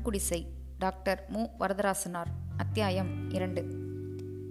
[0.00, 0.46] மண்குடிசை
[0.78, 1.46] doctor மு.
[1.60, 2.26] வரதராசனார்.
[2.56, 3.66] அத்தியாயம் இரண்டு.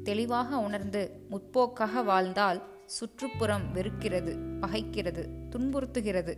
[0.04, 6.38] தெளிவாக உணர்ந்து முற்போக்காக வாழ்ந்தால் சுற்றுப்புறம் வெறுக்கிறது பகைக்கிறது துன்புறுத்துகிறது.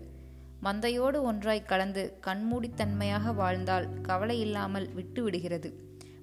[0.64, 5.74] மந்தையோடு ஒன்றாய் கலந்து கண்மூடித்தன்மையாக வாழ்ந்தால் கவலை இல்லாமல் விட்டுவிடுகிறது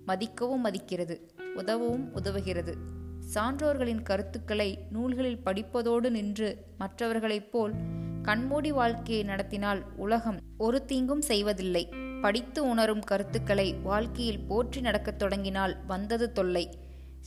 [0.06, 2.74] மதிக்கவும் மதிக்கிறது உதவவும் உதவுகிறது.
[3.20, 7.74] சான்றோர்களின் கருத்துக்களை நூல்களில் படிப்பதோடு நின்று மற்றவர்களைப் போல்
[8.22, 12.06] கண்மூடி வாழ்க்கையை நடத்தினால் உலகம் ஒரு தீங்கும் செய்வதில்லை.
[12.20, 16.78] படித்து உணரும் கருத்துக்களை வாழ்க்கையில் போற்றி நடக்கத் தொடங்கினால் வந்தது தொல்லை.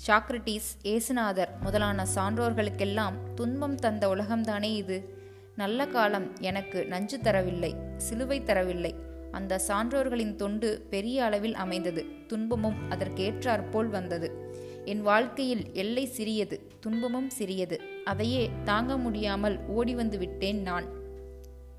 [0.07, 5.19] சாக்ரட்டிஸ் ஏசுநாதர் முதலான சான்றோர்களுக்கெல்லாம் துன்பம் தந்த உலகம்தானே இது.
[5.55, 8.95] நல்ல காலம் எனக்கு நஞ்சு தரவில்லை சிலுவை தரவில்லை.
[9.31, 12.05] அந்த சான்றோர்களின் தொண்டு பெரிய அளவில் அமைந்தது.
[12.27, 14.53] துன்பமும் அதற்கேற்றாற்போல் வந்தது.
[14.85, 17.81] என் வாழ்க்கையில் எல்லை சிறியது துன்பமும் சிறியது.
[18.05, 20.85] அதையே தாங்க முடியாமல் ஓடி வந்து விட்டேன் நான்.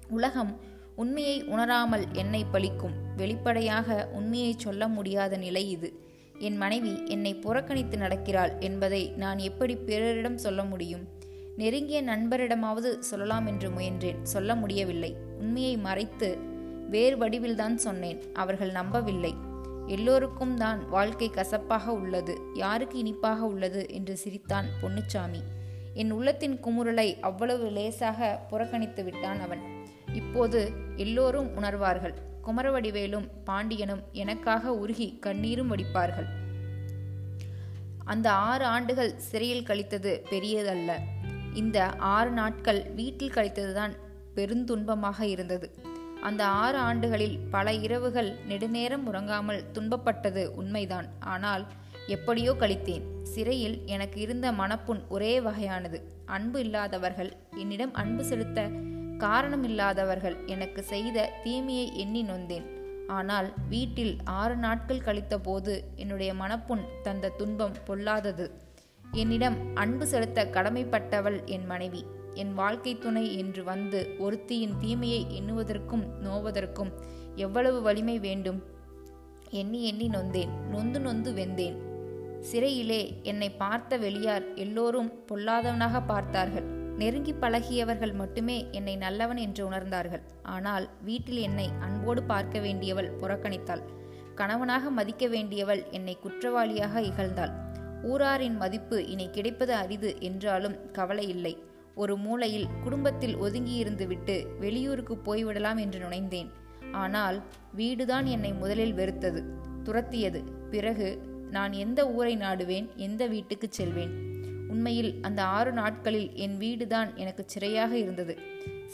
[0.09, 0.61] உலகம்
[0.97, 3.02] உண்மையை உணராமல் என்னை பழிக்கும்.
[3.17, 5.93] வெளிப்படையாக உண்மையை சொல்ல முடியாத நிலை இது.
[6.39, 11.09] என் மனைவி என்னை புறக்கணித்து நடக்கிறாள் என்பதை நான் எப்படி பிறரிடம் சொல்ல முடியும்?
[11.57, 14.23] நெருங்கிய நண்பரிடமாவது சொல்லலாம் என்று முயன்றேன்.
[14.23, 15.17] சொல்ல முடியவில்லை.
[15.39, 16.39] உண்மையை மறைத்து
[16.89, 18.33] வேறு வடிவில்தான் சொன்னேன்.
[18.33, 19.35] அவர்கள் நம்பவில்லை.
[19.87, 22.39] எல்லோருக்கும் தான் வாழ்க்கை கசப்பாக உள்ளது.
[22.55, 25.41] யாருக்கு இனிப்பாக உள்ளது என்று சிரித்தான் பொன்னுச்சாமி.
[25.95, 29.61] என் உள்ளத்தின் குமுறலை அவ்வளவு லேசாக புறக்கணித்து விட்டான் அவன்.
[30.13, 32.15] இப்போது எல்லோரும் உணர்வார்கள்.
[32.47, 36.27] குமரவடிவேலும் பாண்டியனும் எனக்காக உருகி கண்ணீரும் வடிப்பார்கள்.
[38.05, 40.93] அந்த ஆறு ஆண்டுகள் சிறையில் கழித்தது பெரியதல்ல.
[41.55, 43.97] இந்த ஆறு நாட்கள் வீட்டில் கழித்ததுதான்
[44.35, 45.75] பெருந்துன்பமாக இருந்தது.
[46.23, 51.07] அந்த ஆறு ஆண்டுகளில் பல இரவுகள் நெடுநேரம் உறங்காமல் துன்பப்பட்டது உண்மைதான்.
[51.21, 51.67] ஆனால்
[52.07, 53.23] எப்படியோ கழித்தேன்.
[53.23, 56.01] சிறையில் எனக்கு இருந்த மனப்புண் ஒரே வகையானது.
[56.25, 58.61] அன்பு இல்லாதவர்கள் என்னிடம் அன்பு செலுத்த
[59.23, 62.67] காரணமில்லாதவர்கள் எனக்கு செய்த தீமையை எண்ணி நொந்தேன்.
[63.07, 68.51] ஆனால் வீட்டில் ஆறு நாட்கள் கழித்த போது என்னுடைய மனப்புண் தந்த துன்பம் பொல்லாதது.
[69.13, 72.05] என்னிடம் அன்பு செலுத்த கடமைப்பட்டவள் என் மனைவி.
[72.35, 76.93] என் வாழ்க்கை துணை என்று வந்து ஒருத்தியின் தீமையை எண்ணுவதற்கும் நோவதற்கும்
[77.35, 78.63] எவ்வளவு வலிமை வேண்டும்?
[79.51, 80.53] எண்ணி எண்ணி நொந்தேன்.
[80.71, 81.77] நொந்து நொந்து வெந்தேன்.
[82.41, 86.82] சிறையிலே என்னை பார்த்த வெளியார் எல்லோரும் பொல்லாதவனாக பார்த்தார்கள்.
[86.99, 90.23] நெருங்கி பழகியவர்கள் மட்டுமே என்னை நல்லவன் என்று உணர்ந்தார்கள்.
[90.43, 93.83] ஆனால் வீட்டில் என்னை அன்போடு பார்க்க வேண்டியவள் புறக்கணித்தாள்.
[94.35, 97.53] கணவனாக மதிக்க வேண்டியவள் என்னை குற்றவாளியாக இகழ்ந்தாள்.
[98.03, 101.59] ஊராரின் மதிப்பு இனி கிடைப்பது அரிது என்றாலும் கவலை இல்லை.
[101.95, 106.51] ஒரு மூலையில் குடும்பத்தில் ஒதுங்கியிருந்து விட்டு வெளியூருக்கு போய்விடலாம் என்று நுழைந்தேன்
[106.93, 107.43] ஆனால்
[107.75, 109.43] வீடுதான் என்னை முதலில் வெறுத்தது.
[109.85, 110.43] துரத்தியது.
[110.71, 114.32] பிறகு நான் எந்த ஊரை நாடுவேன் எந்த வீட்டுக்கு செல்வேன்?
[114.73, 118.35] உண்மையில் அந்த ஆறு நாட்களில் என் வீடுதான் எனக்கு சிறையாக இருந்தது.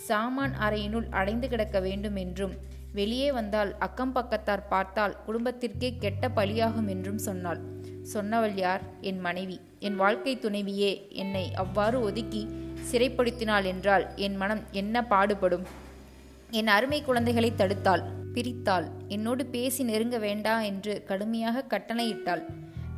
[0.07, 2.55] சாமான் அறையினுள் அடைந்து கிடக்க வேண்டும் என்றும்
[2.93, 7.61] வெளியே வந்தால் அக்கம் பக்கத்தார் பார்த்தால் குடும்பத்திற்கே கெட்ட பழியாகும் என்றும் சொன்னாள்.
[8.15, 8.83] சொன்னவள் யார்?
[9.01, 9.57] என் மனைவி.
[9.79, 12.43] என் வாழ்க்கை துணைவியே என்னை அவ்வாறு ஒதுக்கி
[12.91, 15.67] சிறைப்படுத்தினாள் என்றால் என் மனம் என்ன பாடுபடும்?
[16.51, 18.87] என் அருமை குழந்தைகளை தடுத்தாள் பிரித்தாள்.
[19.09, 22.43] என்னோடு பேசி நெருங்க வேண்டா என்று கடுமையாக கட்டளையிட்டாள்.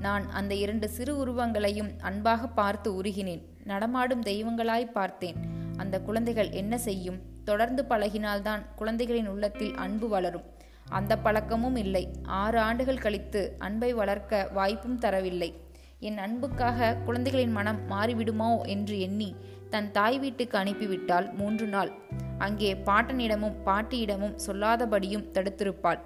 [0.01, 3.43] நான் அந்த இரண்டு சிறு உருவங்களையும் அன்பாக பார்த்து உருகினேன்.
[3.65, 5.37] நடமாடும் தெய்வங்களாய் பார்த்தேன்.
[5.77, 7.19] அந்த குழந்தைகள் என்ன செய்யும்?
[7.45, 10.43] தொடர்ந்து பழகினால்தான் குழந்தைகளின் உள்ளத்தில் அன்பு வளரும்.
[10.89, 12.09] அந்த பழக்கமும் இல்லை.
[12.23, 15.51] ஆறு ஆண்டுகள் கழித்து அன்பை வளர்க்க வாய்ப்பும் தரவில்லை.
[15.99, 19.35] என் அன்புக்காக குழந்தைகளின் மனம் மாறிவிடுமோ என்று எண்ணி
[19.71, 21.91] தன் தாய் வீட்டுக்கு அனுப்பிவிட்டால் மூன்று நாள்.
[22.39, 26.01] அங்கே பாட்டனிடமும் பாட்டியிடமும் சொல்லாதபடியும் தடுத்திருப்பாள்.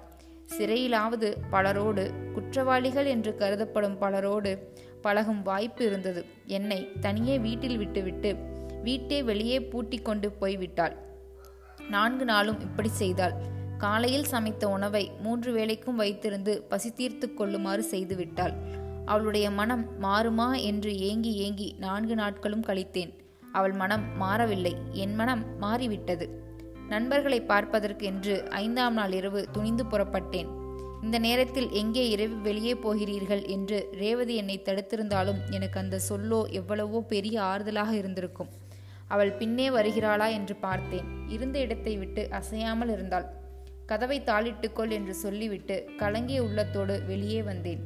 [0.57, 6.25] சிறையிலாவது பலரோடு குற்றவாளிகள் என்று கருதப்படும் பலரோடு பழகும் வாய்ப்பு இருந்தது.
[6.45, 8.35] என்னை தனியே வீட்டில் விட்டுவிட்டு
[8.83, 10.95] வீட்டை வெளியே பூட்டி கொண்டு போய்விட்டாள்.
[11.89, 13.33] நான்கு நாளும் இப்படி செய்தாள்.
[13.77, 18.53] காலையில் சமைத்த உணவை மூன்று வேளைக்கும் வைத்திருந்து பசி தீர்த்து கொள்ளுமாறு செய்துவிட்டாள்.
[19.05, 23.13] அவளுடைய மனம் மாறுமா என்று ஏங்கி ஏங்கி நான்கு நாட்களும் கழித்தேன்.
[23.51, 24.75] அவள் மனம் மாறவில்லை.
[24.91, 26.44] என் மனம் மாறிவிட்டது.
[26.89, 30.49] நண்பர்களை பார்ப்பதற்கு என்று ஐந்தாம் நாள் இரவு துணிந்து புறப்பட்டேன்.
[31.03, 37.41] இந்த நேரத்தில் எங்கே இரவு வெளியே போகிறீர்கள் என்று ரேவதி என்னை தடுத்திருந்தாலும் எனக்கு அந்த சொல்லோ எவ்வளவோ பெரிய
[37.41, 38.51] ஆறுதலாக இருந்திருக்கும்.
[39.07, 41.09] அவள் பின்னே வருகிறாளா என்று பார்த்தேன்.
[41.27, 43.27] இருந்த இடத்தை விட்டு அசையாமல் இருந்தாள்.
[43.85, 47.83] கதவை தாளிட்டுக்கொள் என்று சொல்லிவிட்டு கலங்கிய உள்ளத்தோடு வெளியே வந்தேன்.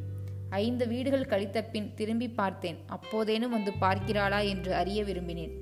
[0.49, 2.77] ஐந்து வீடுகள் கழித்த பின் திரும்பி பார்த்தேன்.
[2.87, 5.55] அப்போதேனும் வந்து பார்க்கிறாளா என்று அறிய விரும்பினேன்.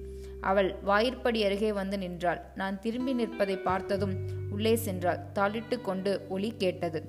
[0.47, 2.41] அவள் வாயிற்படி அருகே வந்து நின்றாள்.
[2.55, 4.13] நான் திரும்பி நிற்பதை பார்த்ததும்
[4.49, 5.19] உள்ளே சென்றாள்.
[5.35, 7.03] தாளிட்டு கொண்டு ஒளி கேட்டது.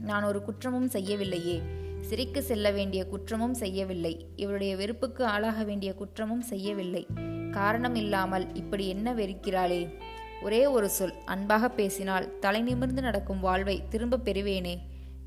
[0.00, 1.62] நான் ஒரு குற்றமும் செய்யவில்லையே.
[2.00, 4.26] சிரிக்கு செல்ல வேண்டிய குற்றமும் செய்யவில்லை.
[4.36, 7.06] இவளுடைய வெறுப்புக்கு ஆளாக வேண்டிய குற்றமும் செய்யவில்லை.
[7.50, 9.94] காரணம் இல்லாமல் இப்படி என்ன வெறுக்கிறாளே?
[10.42, 11.14] ஒரே ஒரு சொல்.
[11.24, 14.78] அன்பாக பேசினால் தலை நிமிர்ந்து நடக்கும் வாழ்வை திரும்பப் பெறுவேனே.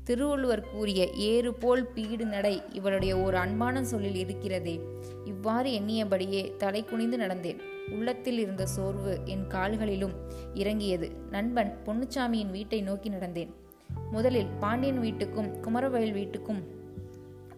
[0.08, 4.80] திருவள்ளுவர் கூறிய ஏறு போல் பீடு நடை இவளுடைய ஒரு அன்பான சொல்லில் இருக்கிறதே.
[5.24, 7.58] இவ்வாறு எண்ணியபடியே தலை குனிந்து நடந்தேன்.
[7.90, 10.12] உள்ளத்தில் இருந்த சோர்வு என் கால்களிலும்
[10.54, 11.10] இறங்கியது.
[11.30, 13.48] நண்பன் பொன்னுச்சாமியின் வீட்டை நோக்கி நடந்தேன்.
[14.10, 16.62] முதலில் பாண்டியன் வீட்டுக்கும் குமரவயல் வீட்டுக்கும்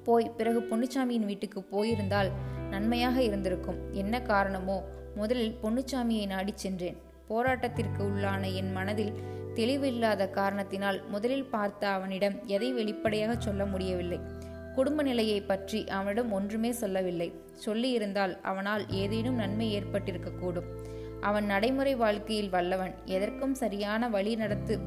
[0.05, 2.31] போய் பிறகு பொன்னுச்சாமியின் வீட்டுக்கு போயிருந்தால்
[2.70, 3.93] நன்மையாக இருந்திருக்கும்.
[3.93, 4.85] என்ன காரணமோ?
[5.14, 6.97] முதலில் பொன்னுச்சாமியை நாடிச் சென்றேன்.
[7.29, 9.12] போராட்டத்திற்கு உள்ளான என் மனதில்
[9.55, 14.20] தெளிவில்லாத காரணத்தினால் முதலில் பார்த்த அவனிடம் எதை வெளிப்படையாக சொல்ல முடியவில்லை.
[14.75, 17.32] குடும்ப நிலையை பற்றி அவனிடம் ஒன்றுமே சொல்லவில்லை.
[17.67, 20.69] சொல்லியிருந்தால் அவனால் ஏதேனும் நன்மை ஏற்பட்டிருக்கக்கூடும்.
[21.20, 24.79] அவன் நடைமுறை வாழ்க்கையில் வல்லவன் எதற்கும் சரியான வழி நடத்து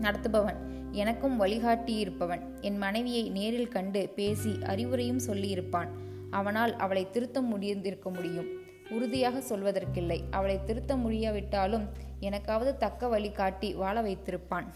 [0.00, 2.40] நடத்துபவன் எனக்கும் வழிகாட்டியிருப்பவன்.
[2.60, 5.88] என் மனைவியை நேரில் கண்டு பேசி அறிவுரையும் சொல்லியிருப்பான்.
[6.30, 8.59] அவனால் அவளை திருத்த முடிந்திருக்க முடியும்.
[8.90, 10.20] உறுதியாக சொல்வதற்கில்லை.
[10.30, 11.88] அவளை திருத்த முடியாவிட்டாலும்
[12.20, 14.66] எனக்காவது தக்க வழி காட்டி வாழ வைத்திருப்பான்.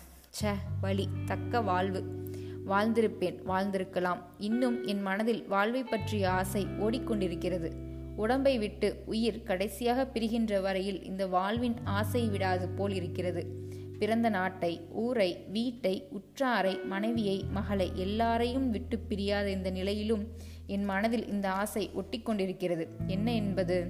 [0.42, 2.04] ச வழி தக்க வாழ்வு.
[2.66, 4.20] வாழ்ந்திருப்பேன் வாழ்ந்திருக்கலாம்.
[4.38, 7.70] இன்னும் என் மனதில் வாழ்வை பற்றிய ஆசை ஓடிக்கொண்டிருக்கிறது.
[8.16, 13.62] உடம்பை விட்டு உயிர் கடைசியாக பிரிகின்ற வரையில் இந்த வாழ்வின் ஆசை விடாது போல் இருக்கிறது.
[13.98, 20.24] பிறந்த நாட்டை ஊரை வீட்டை உற்றாரை மனைவியை மகளை எல்லாரையும் விட்டு பிரியாத இந்த நிலையிலும்
[20.66, 23.86] என் மனதில் இந்த ஆசை ஒட்டி கொண்டிருக்கிறது என்ன என்பது?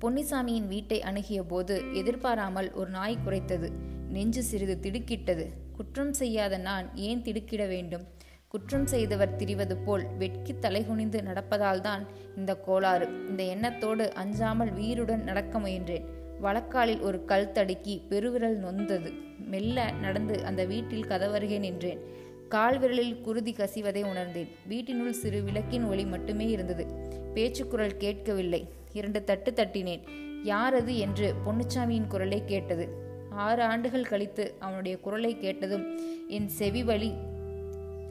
[0.00, 3.70] பொன்னிசாமியின் வீட்டை அணுகிய போது எதிர்பாராமல் ஒரு நாய் குறைத்தது
[4.08, 5.46] நெஞ்சு சிறிது திடுக்கிட்டது.
[5.72, 8.02] குற்றம் செய்யாத நான் ஏன் திடுக்கிட வேண்டும்?
[8.48, 13.28] குற்றம் செய்தவர் திரிவது போல் வெட்கி தலைகுனிந்து நடப்பதால்தான் இந்த கோளாறு.
[13.28, 16.04] இந்த எண்ணத்தோடு அஞ்சாமல் வீருடன் நடக்க முயன்றேன்.
[16.40, 19.12] வழக்காலில் ஒரு கல் தடுக்கி பெருவிரல் நொந்தது.
[19.38, 22.21] மெல்ல நடந்து அந்த வீட்டில் கதவருகே நின்றேன்.
[22.52, 24.48] கால் விரலில் குருதி கசிவதை உணர்ந்தேன்.
[24.68, 26.86] வீட்டினுள் சிறு விளக்கின் ஒளி மட்டுமே இருந்தது.
[27.34, 28.68] பேச்சுக்குரல் கேட்கவில்லை.
[28.92, 30.00] இரண்டு தட்டு தட்டினேன்.
[30.42, 30.96] யார் அது?
[30.96, 32.88] என்று பொன்னுச்சாமியின் குரலை கேட்டது.
[33.30, 37.12] ஆறு ஆண்டுகள் கழித்து அவனுடைய குரலை கேட்டதும் என் செவி வழி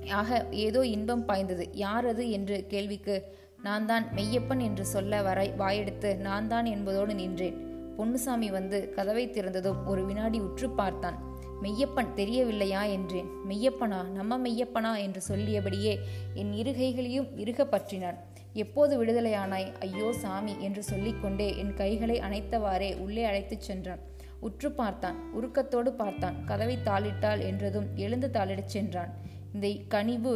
[0.10, 1.70] ஆக ஏதோ இன்பம் பாய்ந்தது.
[1.72, 2.30] யார் அது?
[2.30, 3.24] என்று கேள்விக்கு
[3.62, 7.58] நான் தான் மெய்யப்பன் என்று சொல்ல வரை வாயெடுத்து நான் தான் என்பதோடு நின்றேன்.
[7.98, 11.31] பொன்னுசாமி வந்து கதவை திறந்ததும் ஒரு வினாடி உற்று பார்த்தான்.
[11.62, 13.30] மெய்யப்பன் தெரியவில்லையா என்றேன்.
[13.50, 14.10] மெய்யப்பனா?
[14.10, 14.98] நம்ம மெய்யப்பனா?
[14.98, 15.94] என்று சொல்லியபடியே
[16.34, 18.18] என் இருகைகளையும் இருக பற்றினான்
[18.54, 19.68] எப்போது விடுதலையானாய்?
[19.80, 20.56] ஐயோ சாமி!
[20.60, 24.02] என்று சொல்லிக்கொண்டே என் கைகளை அணைத்தவாறே உள்ளே அழைத்துச் சென்றான்.
[24.40, 25.18] உற்று பார்த்தான்.
[25.34, 26.46] உருக்கத்தோடு பார்த்தான்.
[26.46, 29.12] கதவை தாளிட்டாள் என்றதும் எழுந்து தாளிடச் சென்றான்.
[29.54, 30.34] இந்த கனிவு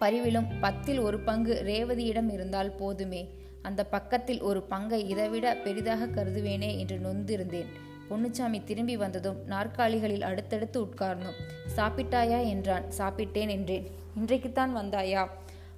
[0.00, 3.22] பரிவிலும் பத்தில் ஒரு பங்கு ரேவதியிடம் இருந்தால் போதுமே.
[3.62, 7.70] அந்த பக்கத்தில் ஒரு பங்கை இதைவிட பெரிதாக கருதுவேனே என்று நொந்திருந்தேன்
[8.10, 11.38] பொன்னுச்சாமி திரும்பி வந்ததும் நாற்காலிகளில் அடுத்தடுத்து உட்கார்ந்தோம்
[11.76, 12.48] சாப்பிட்டாயா?
[12.48, 12.84] என்றான்.
[12.98, 13.90] சாப்பிட்டேன் என்றேன்.
[14.14, 15.28] இன்றைக்குத்தான் வந்தாயா?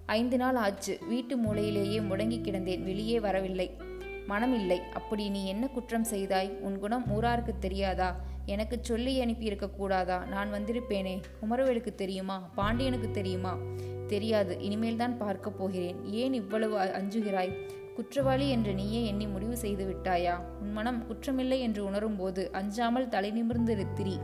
[0.07, 0.99] ஐந்து நாள் ஆச்சு.
[1.09, 2.83] வீட்டு மூலையிலேயே முடங்கி கிடந்தேன்.
[2.83, 3.71] வெளியே வரவில்லை.
[4.29, 4.79] மனமில்லை.
[4.79, 6.59] அப்படி நீ என்ன குற்றம் செய்தாய்?
[6.61, 8.21] உன் குணம் ஊராருக்கு தெரியாதா?
[8.47, 10.25] எனக்கு சொல்லி அனுப்பியிருக்க கூடாதா?
[10.25, 11.23] நான் வந்திருப்பேனே.
[11.41, 12.51] குமரவேலுக்கு தெரியுமா?
[12.55, 13.59] பாண்டியனுக்கு தெரியுமா?
[14.07, 14.61] தெரியாது.
[14.61, 16.05] இனிமேல் தான் பார்க்க போகிறேன்.
[16.05, 17.69] ஏன் இவ்வளவு அஞ்சுகிறாய்?
[17.97, 20.35] குற்றவாளி என்று நீயே எண்ணி முடிவு செய்து விட்டாயா?
[20.61, 24.17] உன் மனம் குற்றமில்லை என்று உணரும்போது அஞ்சாமல் தலை நிமிர்ந்து திரி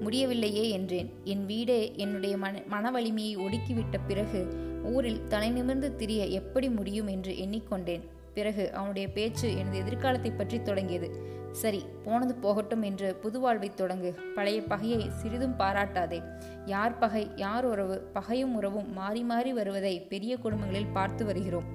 [0.00, 1.08] முடியவில்லையே என்றேன்.
[1.24, 4.40] என் வீடே என்னுடைய மன மன வலிமையை ஒடுக்கிவிட்ட பிறகு
[4.84, 8.04] ஊரில் தலை நிமிர்ந்து திரிய எப்படி முடியும் என்று எண்ணிக்கொண்டேன்.
[8.34, 11.08] பிறகு அவனுடைய பேச்சு எனது எதிர்காலத்தை பற்றி தொடங்கியது.
[11.52, 14.10] சரி போனது போகட்டும் என்று புது வாழ்வை தொடங்கு.
[14.34, 16.20] பழைய பகையை சிறிதும் பாராட்டாதே.
[16.66, 21.68] யார் பகை யார் உறவு பகையும் உறவும் மாறி மாறி வருவதை பெரிய குடும்பங்களில் பார்த்து வருகிறோம்.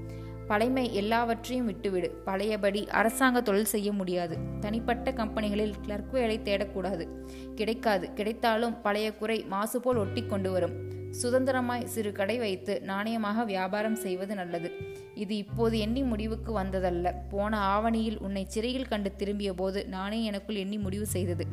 [0.48, 2.10] பழைமை எல்லாவற்றையும் விட்டுவிடு.
[2.12, 4.38] பழையபடி அரசாங்க தொழில் செய்ய முடியாது.
[4.60, 7.08] தனிப்பட்ட கம்பெனிகளில் கிளர்க் வேலை தேடக்கூடாது.
[7.56, 8.14] கிடைக்காது.
[8.14, 10.94] கிடைத்தாலும் பழைய குறை மாசு போல் ஒட்டி கொண்டு வரும்.
[11.24, 14.72] சுதந்திரமாய் சிறு கடை வைத்து நாணயமாக வியாபாரம் செய்வது நல்லது.
[15.16, 17.14] இது இப்போது எண்ணி முடிவுக்கு வந்ததல்ல.
[17.30, 21.46] போன ஆவணியில் உன்னை சிறையில் கண்டு திரும்பிய போது நானே எனக்குள் எண்ணி முடிவு செய்தது.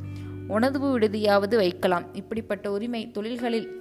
[0.49, 2.15] உணவு விடுதியாவது வைக்கலாம்.
[2.15, 3.81] இப்படிப்பட்ட உரிமை தொழில்களில்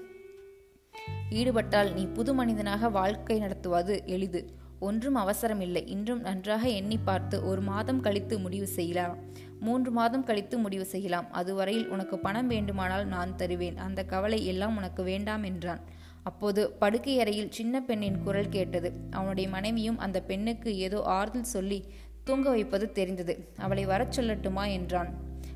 [1.30, 4.60] ஈடுபட்டால் நீ புது மனிதனாக வாழ்க்கை நடத்துவது எளிது.
[4.82, 5.82] ஒன்றும் அவசரமில்லை.
[5.88, 9.18] இன்றும் நன்றாக எண்ணி பார்த்து ஒரு மாதம் கழித்து முடிவு செய்யலாம்.
[9.60, 11.28] மூன்று மாதம் கழித்து முடிவு செய்யலாம்.
[11.32, 13.78] அதுவரையில் உனக்கு பணம் வேண்டுமானால் நான் தருவேன்.
[13.78, 15.82] அந்த கவலை எல்லாம் உனக்கு வேண்டாம் என்றான்.
[16.24, 18.92] அப்போது படுக்கை அறையில் சின்ன பெண்ணின் குரல் கேட்டது.
[19.12, 21.80] அவனுடைய மனைவியும் அந்த பெண்ணுக்கு ஏதோ ஆறுதல் சொல்லி
[22.24, 23.36] தூங்க வைப்பது தெரிந்தது.
[23.58, 25.12] அவளை வரச் சொல்லட்டுமா என்றான்.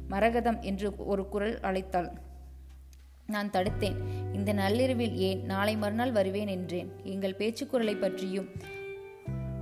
[0.10, 2.10] மரகதம் என்று ஒரு குரல் அழைத்தாள்.
[3.28, 4.00] நான் தடுத்தேன்.
[4.34, 6.90] இந்த நள்ளிரவில் ஏன் நாளை மறுநாள் வருவேன் என்றேன்.
[7.04, 8.50] எங்கள் பேச்சுக்குரலை பற்றியும்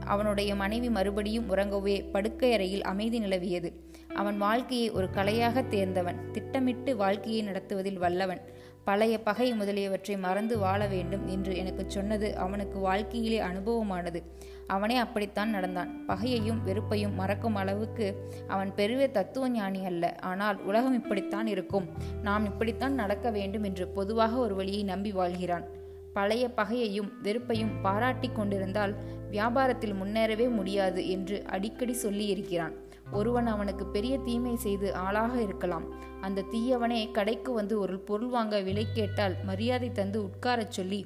[0.03, 3.73] அவனுடைய மனைவி மறுபடியும் உறங்கவே படுக்கை அறையில் அமைதி நிலவியது.
[4.13, 6.31] அவன் வாழ்க்கையை ஒரு கலையாக தேர்ந்தவன்.
[6.31, 8.41] திட்டமிட்டு வாழ்க்கையை நடத்துவதில் வல்லவன்.
[8.83, 14.23] பழைய பகை முதலியவற்றை மறந்து வாழ வேண்டும் என்று எனக்கு சொன்னது அவனுக்கு வாழ்க்கையிலே அனுபவமானது.
[14.67, 16.05] அவனே அப்படித்தான் நடந்தான்.
[16.07, 20.15] பகையையும் வெறுப்பையும் மறக்கும் அளவுக்கு அவன் பெரிய தத்துவ ஞானி அல்ல.
[20.19, 21.89] ஆனால் உலகம் இப்படித்தான் இருக்கும்.
[22.21, 25.81] நாம் இப்படித்தான் நடக்க வேண்டும் என்று பொதுவாக ஒரு வழியை நம்பி வாழ்கிறான்.
[26.13, 28.93] பழைய பகையையும் வெறுப்பையும் பாராட்டி கொண்டிருந்தால்
[29.31, 32.73] வியாபாரத்தில் முன்னேறவே முடியாது என்று அடிக்கடி சொல்லியிருக்கிறான்.
[33.11, 35.85] ஒருவன் அவனுக்கு பெரிய தீமை செய்து ஆளாக இருக்கலாம்.
[36.21, 41.01] அந்த தீயவனே கடைக்கு வந்து ஒரு பொருள் வாங்க விலை கேட்டால் மரியாதை தந்து உட்காரச் சொல்லி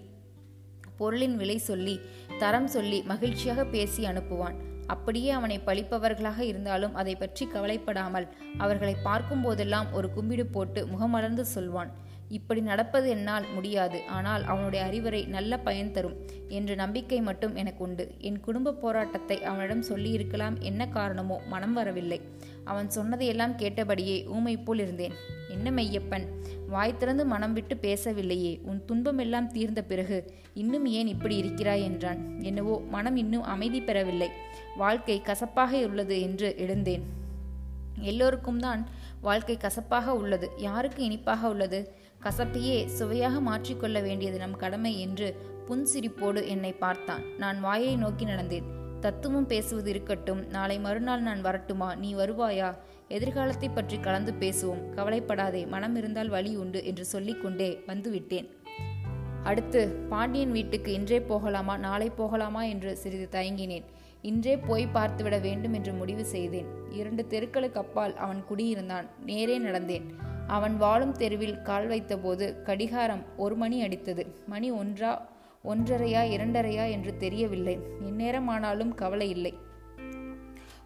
[0.97, 1.93] பொருளின் விலை சொல்லி
[2.39, 4.55] தரம் சொல்லி மகிழ்ச்சியாக பேசி அனுப்புவான்.
[4.87, 11.91] அப்படியே அவனை பழிப்பவர்களாக இருந்தாலும் அதை பற்றி கவலைப்படாமல் அவர்களை பார்க்கும் போதெல்லாம் ஒரு கும்பிடு போட்டு முகமலர்ந்து சொல்வான்.
[12.29, 14.03] இப்படி நடப்பது என்னால் முடியாது.
[14.07, 16.15] ஆனால் அவனுடைய அறிவுரை நல்ல பயன் தரும்
[16.47, 18.15] என்ற நம்பிக்கை மட்டும் எனக்கு உண்டு.
[18.17, 22.21] என் குடும்ப போராட்டத்தை அவனிடம் சொல்லியிருக்கலாம் என்ன காரணமோ மனம் வரவில்லை.
[22.63, 25.13] அவன் சொன்னதையெல்லாம் கேட்டபடியே ஊமை போல் இருந்தேன்.
[25.49, 26.25] என்ன மெய்யப்பன்?
[26.69, 28.59] வாய் திறந்து மனம் விட்டு பேசவில்லையே.
[28.61, 32.41] உன் துன்பமெல்லாம் தீர்ந்த பிறகு இன்னும் ஏன் இப்படி இருக்கிறாய் என்றான்.
[32.41, 34.29] என்னவோ மனம் இன்னும் அமைதி பெறவில்லை.
[34.77, 37.05] வாழ்க்கை கசப்பாக உள்ளது என்று எழுந்தேன்.
[38.01, 38.87] எல்லோருக்கும் தான்
[39.21, 40.51] வாழ்க்கை கசப்பாக உள்ளது.
[40.57, 41.79] யாருக்கு இனிப்பாக உள்ளது?
[42.27, 45.35] கசப்பையே சுவையாக மாற்றிக்கொள்ள வேண்டியது நம் கடமை என்று
[45.67, 47.21] புன்சிரிப்போடு என்னை பார்த்தான்.
[47.37, 48.63] நான் வாயை நோக்கி நடந்தேன்.
[48.99, 50.47] தத்துவம் பேசுவது இருக்கட்டும்.
[50.47, 51.95] நாளை மறுநாள் நான் வரட்டுமா?
[51.95, 52.77] நீ வருவாயா?
[53.07, 54.89] எதிர்காலத்தை பற்றி கலந்து பேசுவோம்.
[54.89, 55.65] கவலைப்படாதே.
[55.65, 58.49] மனம் இருந்தால் வழி உண்டு என்று சொல்லிக்கொண்டே வந்துவிட்டேன்.
[59.43, 61.77] அடுத்து பாண்டியன் வீட்டுக்கு இன்றே போகலாமா?
[61.77, 62.63] நாளை போகலாமா?
[62.63, 63.83] என்று சிறிது தயங்கினேன்.
[64.21, 66.67] இன்றே போய் பார்த்துவிட வேண்டும் என்று முடிவு செய்தேன்.
[66.89, 69.09] இரண்டு தெருக்களுக்கு அப்பால் அவன் குடியிருந்தான்.
[69.25, 70.05] நேரே நடந்தேன்.
[70.47, 74.25] அவன் வாழும் தெருவில் கால் வைத்தபோது கடிகாரம் ஒரு மணி அடித்தது.
[74.47, 75.29] மணி ஒன்றா
[75.67, 77.77] ஒன்றரையா இரண்டரையா என்று தெரியவில்லை.
[78.09, 79.53] எந்நேரமானாலும் கவலை இல்லை.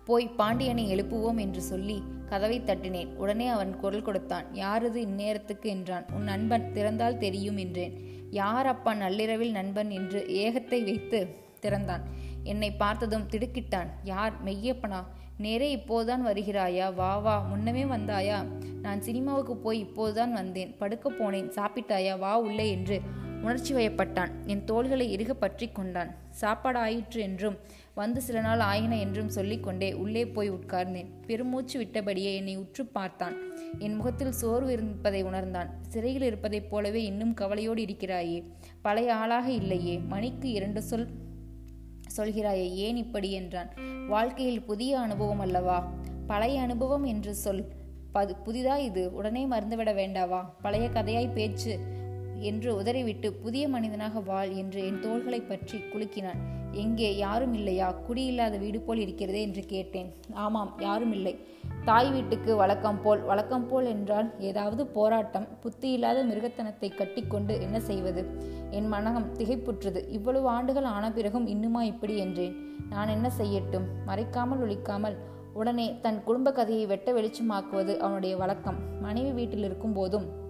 [0.06, 3.15] போய் பாண்டியனை எழுப்புவோம் என்று சொல்லி கதவை தட்டினேன்.
[3.15, 4.46] உடனே அவன் குரல் கொடுத்தான்.
[4.53, 5.63] யாரது இந்நேரத்துக்கு?
[5.63, 6.06] என்றான்.
[6.13, 7.94] உன் நண்பன் திறந்தால் தெரியும் என்றேன்.
[8.30, 9.89] யார் அப்பா நள்ளிரவில் நண்பன்?
[9.89, 12.01] என்று ஏகத்தை வைத்து திறந்தான்.
[12.44, 13.88] என்னை பார்த்ததும் திடுக்கிட்டான்.
[14.03, 14.34] யார்?
[14.46, 15.06] மெய்யப்பனா?
[15.38, 16.93] நேரே இப்போதுதான் வருகிறாயா?
[16.93, 18.45] வா வா முன்னமே வந்தாயா?
[18.81, 20.77] நான் சினிமாவுக்கு போய் இப்போதுதான் வந்தேன்.
[20.77, 21.51] படுக்க போனேன்.
[21.51, 22.19] சாப்பிட்டாயா?
[22.19, 23.01] வா உள்ளே என்று
[23.41, 24.31] உணர்ச்சி வயப்பட்டான்.
[24.45, 26.15] என் தோள்களை இறுக பற்றி கொண்டான்.
[26.29, 27.57] சாப்பாடு ஆயிற்று என்றும்
[27.93, 31.05] வந்து சில நாள் ஆயின என்றும் சொல்லிக்கொண்டே உள்ளே போய் உட்கார்ந்தேன்.
[31.25, 33.35] பெருமூச்சு விட்டபடியே என்னை உற்று பார்த்தான்.
[33.79, 35.69] என் முகத்தில் சோர்வு இருப்பதை உணர்ந்தான்.
[35.88, 38.43] சிறையில் இருப்பதைப் போலவே இன்னும் கவலையோடு இருக்கிறாயே?
[38.81, 39.97] பழைய ஆளாக இல்லையே?
[39.97, 41.07] மணிக்கு இரண்டு சொல்
[42.18, 43.70] சொல்கிறாயே ஏன் இப்படி என்றான்.
[44.08, 45.91] வாழ்க்கையில் புதிய அனுபவம் அல்லவா?
[46.27, 47.65] பழைய அனுபவம் என்று சொல்.
[48.12, 49.13] பது புதிதா இது?
[49.13, 50.46] உடனே மறந்துவிட வேண்டாவா?
[50.62, 51.80] பழைய கதையாய் பேச்சு
[52.39, 56.41] என்று உதறிவிட்டு புதிய மனிதனாக வாழ் என்று என் தோள்களை பற்றி குலுக்கினான்.
[56.72, 57.18] எங்கே?
[57.18, 57.96] யாரும் இல்லையா?
[58.10, 60.13] குடியில்லாத வீடு போல் இருக்கிறதே என்று கேட்டேன்.
[60.34, 61.46] ஆமாம் யாரும் இல்லை.
[61.85, 68.25] தாய் வீட்டுக்கு வழக்கம் போல் வழக்கம் போல் என்றால் ஏதாவது போராட்டம் புத்தி இல்லாத மிருகத்தனத்தை கட்டிக்கொண்டு என்ன செய்வது?
[68.69, 70.09] என் மனகம் திகைப்புற்றது.
[70.09, 72.55] இவ்வளவு ஆண்டுகள் ஆன பிறகும் இன்னுமா இப்படி என்றேன்.
[72.89, 73.88] நான் என்ன செய்யட்டும்?
[74.07, 75.17] மறைக்காமல் ஒழிக்காமல்
[75.53, 78.79] உடனே தன் குடும்ப கதையை வெட்ட வெளிச்சமாக்குவது அவனுடைய வழக்கம்.
[79.01, 80.40] மனைவி வீட்டில் இருக்கும் போதும்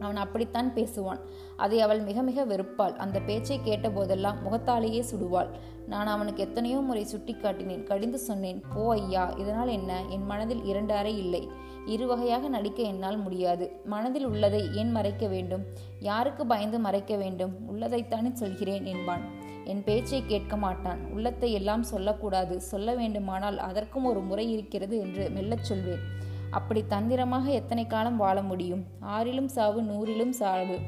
[0.00, 1.20] அவன் அப்படித்தான் பேசுவான்.
[1.56, 2.94] அதை அவள் மிக மிக வெறுப்பாள்.
[2.96, 5.50] அந்த பேச்சை கேட்ட போதெல்லாம் முகத்தாலேயே சுடுவாள்.
[5.86, 10.04] நான் அவனுக்கு எத்தனையோ முறை சுட்டி காட்டினேன் கடிந்து சொன்னேன் போ ஐயா இதனால் என்ன?
[10.08, 11.42] என் மனதில் இரண்டு அறை இல்லை.
[11.86, 13.66] இரு வகையாக நடிக்க என்னால் முடியாது.
[13.84, 15.64] மனதில் உள்ளதை ஏன் மறைக்க வேண்டும்?
[16.00, 17.54] யாருக்கு பயந்து மறைக்க வேண்டும்?
[17.72, 19.24] உள்ளதைத்தானே சொல்கிறேன் என்பான்.
[19.64, 21.00] என் பேச்சை கேட்க மாட்டான்.
[21.12, 22.60] உள்ளத்தை எல்லாம் சொல்லக்கூடாது.
[22.60, 26.04] சொல்ல வேண்டுமானால் அதற்கும் ஒரு முறை இருக்கிறது என்று மெல்லச் சொல்வேன்.
[26.50, 28.84] அப்படி தந்திரமாக எத்தனை காலம் வாழ முடியும்?
[29.00, 30.78] ஆறிலும் சாவு நூறிலும் சாவு.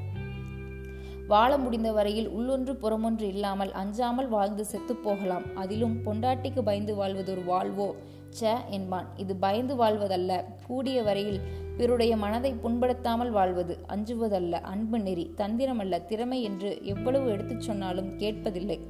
[1.28, 5.42] வாழ முடிந்த வரையில் உள்ளொன்று புறமொன்று இல்லாமல் அஞ்சாமல் வாழ்ந்து செத்து போகலாம்.
[5.54, 7.94] அதிலும் பொண்டாட்டிக்கு பயந்து வாழ்வது ஒரு வாழ்வோ?
[8.40, 9.08] ச என்பான்.
[9.16, 10.44] இது பயந்து வாழ்வதல்ல.
[10.66, 11.40] கூடிய வரையில்
[11.76, 14.52] பிறருடைய மனதை புண்படுத்தாமல் வாழ்வது அஞ்சுவதல்ல.
[14.52, 18.80] அன்பு நெறி தந்திரமல்ல திறமை என்று எவ்வளவு எடுத்துச் சொன்னாலும் கேட்பதில்லை.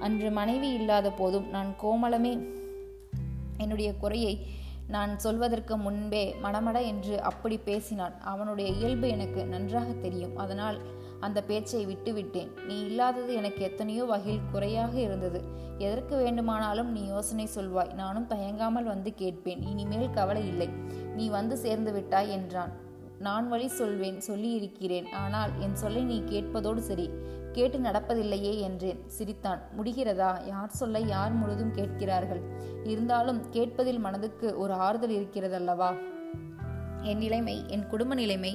[0.00, 2.46] அன்று மனைவி இல்லாத போதும் நான் கோமலமே
[3.58, 4.46] என்னுடைய குறையை
[4.88, 8.14] நான் சொல்வதற்கு முன்பே மடமட என்று அப்படி பேசினான்.
[8.22, 10.36] அவனுடைய இயல்பு எனக்கு நன்றாக தெரியும்.
[10.36, 10.78] அதனால்
[11.20, 12.50] அந்த பேச்சை விட்டுவிட்டேன்.
[12.66, 15.40] நீ இல்லாதது எனக்கு எத்தனையோ வகையில் குறையாக இருந்தது.
[15.78, 17.94] எதற்கு வேண்டுமானாலும் நீ யோசனை சொல்வாய்.
[17.94, 19.62] நானும் தயங்காமல் வந்து கேட்பேன்.
[19.62, 20.68] இனிமேல் கவலை இல்லை.
[21.14, 22.72] நீ வந்து சேர்ந்து விட்டாய் என்றான்.
[23.18, 25.06] நான் வழி சொல்வேன் சொல்லியிருக்கிறேன்.
[25.12, 27.10] ஆனால் என் சொல்லை நீ கேட்பதோடு சரி.
[27.56, 29.00] கேட்டு நடப்பதில்லையே என்றேன்.
[29.08, 29.60] சிரித்தான்.
[29.78, 30.46] முடிகிறதா?
[30.46, 32.40] யார் சொல்ல யார் முழுதும் கேட்கிறார்கள்?
[32.84, 35.90] இருந்தாலும் கேட்பதில் மனதுக்கு ஒரு ஆறுதல் இருக்கிறதல்லவா?
[37.10, 38.52] என் நிலைமை என் குடும்ப நிலைமை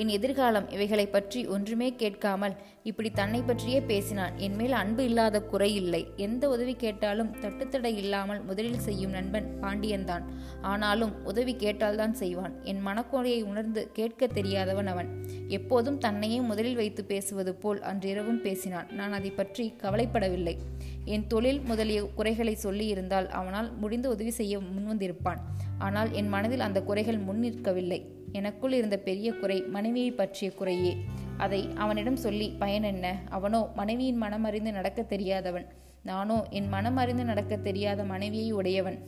[0.00, 2.54] என் எதிர்காலம் இவைகளை பற்றி ஒன்றுமே கேட்காமல்
[2.90, 4.36] இப்படி தன்னை பற்றியே பேசினான்.
[4.44, 6.00] என் மேல் அன்பு இல்லாத குறை இல்லை.
[6.26, 10.24] எந்த உதவி கேட்டாலும் தட்டுத்தடை இல்லாமல் முதலில் செய்யும் நண்பன் பாண்டியன்தான்.
[10.72, 12.54] ஆனாலும் உதவி கேட்டால்தான் செய்வான்.
[12.70, 15.10] என் மனக்குறையை உணர்ந்து கேட்க தெரியாதவன் அவன்.
[15.58, 18.90] எப்போதும் தன்னையே முதலில் வைத்து பேசுவது போல் அன்றிரவும் பேசினான்.
[19.00, 20.56] நான் அதை பற்றி கவலைப்படவில்லை.
[21.04, 25.40] என் தொழில் முதலிய குறைகளை சொல்லியிருந்தால் அவனால் முடிந்து உதவி செய்ய முன்வந்திருப்பான்.
[25.82, 28.00] ஆனால் என் மனதில் அந்த குறைகள் முன்னிற்கவில்லை
[28.32, 30.92] எனக்குள் இருந்த பெரிய குறை மனைவியை பற்றிய குறையே.
[31.36, 33.06] அதை அவனிடம் சொல்லி பயன் என்ன?
[33.28, 35.66] அவனோ மனைவியின் மனம் அறிந்து நடக்க தெரியாதவன்.
[36.02, 38.98] நானோ என் மனம் அறிந்து நடக்க தெரியாத மனைவியை உடையவன்.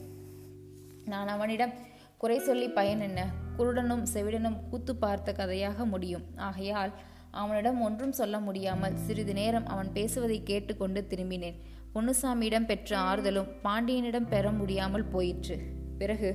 [1.05, 1.73] நான் அவனிடம்
[2.17, 3.21] குறை சொல்லி பயன் என்ன?
[3.57, 6.25] குருடனும் செவிடனும் கூத்து பார்த்த கதையாக முடியும்.
[6.47, 6.93] ஆகையால்
[7.31, 11.57] அவனிடம் ஒன்றும் சொல்ல முடியாமல் சிறிது நேரம் அவன் பேசுவதை கேட்டுக்கொண்டு திரும்பினேன்.
[11.93, 15.57] பொன்னுசாமியிடம் பெற்ற ஆறுதலும் பாண்டியனிடம் பெற முடியாமல் போயிற்று.
[15.97, 16.29] பிறகு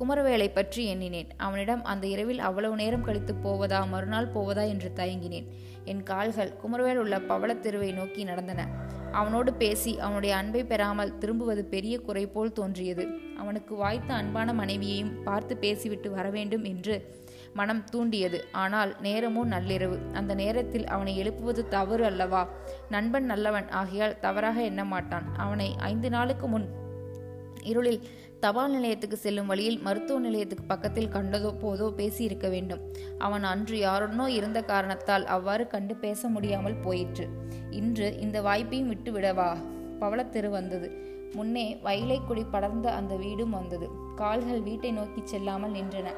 [0.00, 1.28] குமரவேலை பற்றி எண்ணினேன்.
[1.36, 3.84] அவனிடம் அந்த இரவில் அவ்வளவு நேரம் கழித்து போவதா?
[3.84, 4.62] மறுநாள் போவதா?
[4.62, 5.46] என்று தயங்கினேன்.
[5.84, 8.66] என் கால்கள் குமரவேல் உள்ள பவளத்தெருவை நோக்கி நடந்தன.
[9.12, 13.06] அவனோடு பேசி அவனுடைய அன்பை பெறாமல் திரும்புவது பெரிய குறை போல் தோன்றியது.
[13.38, 17.18] அவனுக்கு வாய்த்த அன்பான மனைவியையும் பார்த்து பேசிவிட்டு வர வேண்டும் என்று
[17.54, 18.44] மனம் தூண்டியது.
[18.52, 19.98] ஆனால் நேரமோ நள்ளிரவு.
[20.12, 22.48] அந்த நேரத்தில் அவனை எழுப்புவது தவறு அல்லவா?
[22.88, 23.68] நண்பன் நல்லவன்.
[23.68, 25.36] ஆகையால் தவறாக எண்ண மாட்டான்.
[25.36, 26.68] அவனை ஐந்து நாளுக்கு முன்
[27.62, 28.02] இருளில்
[28.40, 32.80] தபால் நிலையத்துக்கு செல்லும் வழியில் மருத்துவ நிலையத்துக்கு பக்கத்தில் கண்டதோ போதோ பேசியிருக்க வேண்டும்.
[33.18, 37.26] அவன் அன்று யாருடனோ இருந்த காரணத்தால் அவ்வாறு கண்டு பேச முடியாமல் போயிற்று.
[37.70, 39.50] இன்று இந்த வாய்ப்பையும் விட்டு விடவா
[40.00, 40.90] பவளத்தெரு வந்தது.
[41.34, 43.88] முன்னே வயலைக்குடி படர்ந்த அந்த வீடும் வந்தது.
[44.16, 46.08] கால்கள் வீட்டை நோக்கி செல்லாமல் நின்றன.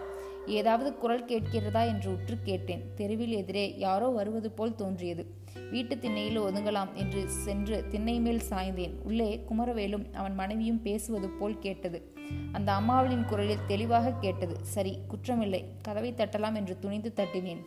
[0.46, 2.90] ஏதாவது குரல் கேட்கிறதா என்று உற்று கேட்டேன்.
[2.94, 5.26] தெருவில் எதிரே யாரோ வருவது போல் தோன்றியது.
[5.70, 8.94] வீட்டு திண்ணையில் ஒதுங்கலாம் என்று சென்று திண்ணை மேல் சாய்ந்தேன்.
[9.02, 12.12] உள்ளே குமரவேலும் அவன் மனைவியும் பேசுவது போல் கேட்டது.
[12.52, 14.56] அந்த அம்மாவளின் குரலில் தெளிவாக கேட்டது.
[14.62, 15.64] சரி குற்றமில்லை.
[15.82, 17.62] கதவை தட்டலாம் என்று துணிந்து தட்டினேன்.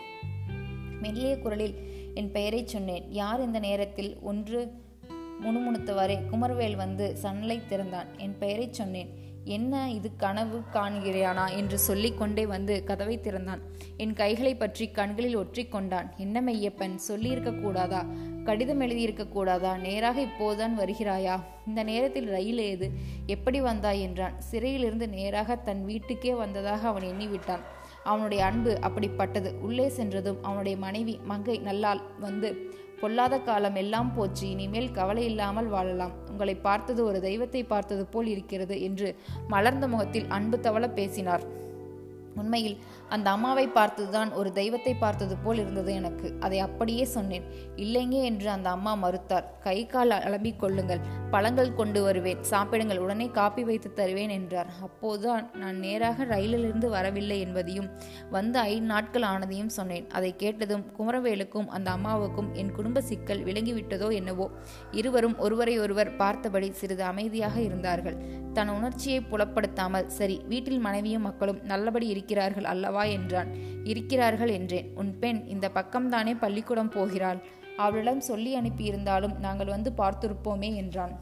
[1.02, 1.76] மெல்லிய குரலில்
[2.14, 3.12] என் பெயரை சொன்னேன்.
[3.12, 4.18] யார் இந்த நேரத்தில்?
[4.22, 4.84] ஒன்று
[5.44, 8.08] முணுமுணுத்தவரே குமரவேல் வந்து சன்னலை திறந்தான்.
[8.18, 9.25] என் பெயரை சொன்னேன்.
[9.46, 11.58] என்ன இது கனவு காண்கிறானா?
[11.58, 13.62] என்று சொல்லிக்கொண்டே வந்து கதவை திறந்தான்.
[13.98, 16.96] என் கைகளை பற்றி கண்களில் ஒற்றிக்கொண்டான் என்ன மெய்யப்பன்?
[16.96, 18.06] சொல்லியிருக்க கூடாதா?
[18.44, 19.78] கடிதம் எழுதியிருக்க கூடாதா?
[19.78, 21.44] நேராக இப்போதுதான் வருகிறாயா?
[21.68, 22.92] இந்த நேரத்தில் ரயில் ஏது?
[23.26, 24.02] எப்படி வந்தாய்?
[24.02, 24.42] என்றான்.
[24.42, 27.60] சிறையிலிருந்து நேராக தன் வீட்டுக்கே வந்ததாக அவன் எண்ணிவிட்டான்.
[28.04, 29.54] அவனுடைய அன்பு அப்படிப்பட்டது.
[29.62, 36.14] உள்ளே சென்றதும் அவனுடைய மனைவி மங்கை நல்லால் வந்து பொல்லாத காலம் எல்லாம் போச்சு இனிமேல் கவலை இல்லாமல் வாழலாம்.
[36.30, 39.10] உங்களை பார்த்தது ஒரு தெய்வத்தை பார்த்தது போல் இருக்கிறது என்று
[39.48, 41.46] மலர்ந்த முகத்தில் அன்பு தவள பேசினார்.
[42.36, 42.78] உண்மையில்
[43.10, 46.28] அந்த அம்மாவை பார்த்ததுதான் ஒரு தெய்வத்தை பார்த்தது போல் இருந்தது எனக்கு.
[46.40, 47.46] அதை அப்படியே சொன்னேன்.
[47.76, 49.46] இல்லைங்க என்று அந்த அம்மா மறுத்தார்.
[49.60, 51.02] கை கால் அலம்பிக் கொள்ளுங்கள்.
[51.32, 52.44] பழங்கள் கொண்டு வருவேன்.
[52.44, 52.98] சாப்பிடுங்கள்.
[52.98, 54.70] உடனே காப்பி வைத்து தருவேன் என்றார்.
[54.82, 57.90] அப்போதுதான் நான் நேராக ரயிலிலிருந்து வரவில்லை என்பதையும்
[58.30, 60.10] வந்து ஐந்து நாட்கள் ஆனதையும் சொன்னேன்.
[60.10, 64.50] அதை கேட்டதும் குமரவேலுக்கும் அந்த அம்மாவுக்கும் என் குடும்ப சிக்கல் விளங்கிவிட்டதோ என்னவோ
[64.92, 68.18] இருவரும் ஒருவரை ஒருவர் பார்த்தபடி சிறிது அமைதியாக இருந்தார்கள்.
[68.54, 73.50] தன் உணர்ச்சியை புலப்படுத்தாமல் சரி வீட்டில் மனைவியும் மக்களும் நல்லபடி இருக்கிறார்கள் அல்லவா என்றான்.
[73.84, 74.88] இருக்கிறார்கள் என்றேன்.
[74.96, 77.40] உன் பெண் இந்த பக்கம்தானே பள்ளிக்கூடம் போகிறாள்.
[77.78, 81.14] அவளிடம் சொல்லி அனுப்பியிருந்தாலும் நாங்கள் வந்து பார்த்திருப்போமே என்றான்.